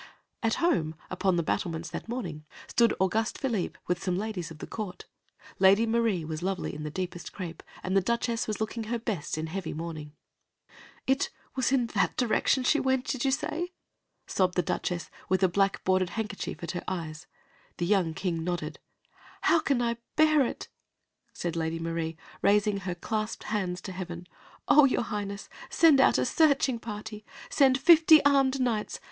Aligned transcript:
At 0.41 0.55
home, 0.55 0.95
upon 1.11 1.35
the 1.35 1.43
battlements, 1.43 1.91
that 1.91 2.09
morning, 2.09 2.43
stood 2.65 2.91
Auguste 2.99 3.37
Philippe 3.37 3.77
with 3.85 4.01
some 4.03 4.17
ladies 4.17 4.49
of 4.49 4.57
the 4.57 4.65
court. 4.65 5.05
(Lady 5.59 5.85
Marie 5.85 6.25
was 6.25 6.41
lovely 6.41 6.73
in 6.73 6.81
deepest 6.89 7.31
crêpe, 7.31 7.61
and 7.83 7.95
the 7.95 8.01
Duchess 8.01 8.47
was 8.47 8.59
looking 8.59 8.85
her 8.85 8.97
best 8.97 9.37
in 9.37 9.45
heavy 9.45 9.75
mourning.) 9.75 10.13
"It 11.05 11.29
was 11.55 11.71
in 11.71 11.85
that 11.93 12.17
direction 12.17 12.63
that 12.63 12.69
she 12.69 12.79
went, 12.79 13.05
did 13.05 13.23
you 13.25 13.29
say?" 13.29 13.73
sobbed 14.25 14.55
the 14.55 14.63
Duchess, 14.63 15.11
with 15.29 15.43
a 15.43 15.47
black 15.47 15.83
bordered 15.83 16.09
handkerchief 16.09 16.63
at 16.63 16.71
her 16.71 16.83
eyes. 16.87 17.27
The 17.77 17.85
young 17.85 18.15
king 18.15 18.43
nodded. 18.43 18.79
"How 19.41 19.59
can 19.59 19.83
I 19.83 19.97
bear 20.15 20.43
it?" 20.43 20.67
asked 21.35 21.55
Lady 21.55 21.77
Marie, 21.77 22.17
raising 22.41 22.77
her 22.77 22.95
clasped 22.95 23.43
hands 23.43 23.79
to 23.81 23.91
heaven. 23.91 24.25
"Oh, 24.67 24.85
your 24.85 25.03
Highness, 25.03 25.47
send 25.69 26.01
out 26.01 26.17
a 26.17 26.25
searching 26.25 26.79
party! 26.79 27.23
Send 27.51 27.77
fifty 27.79 28.25
armed 28.25 28.59
knights! 28.59 28.99